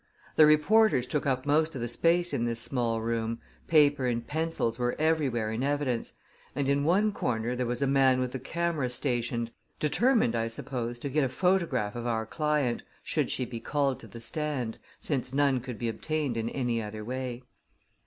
[0.35, 4.79] The reporters took up most of the space in this small room, paper and pencils
[4.79, 6.13] were everywhere in evidence,
[6.55, 10.97] and in one corner there was a man with a camera stationed, determined, I suppose,
[10.97, 15.35] to get a photograph of our client, should she be called to the stand, since
[15.35, 17.43] none could be obtained in any other way.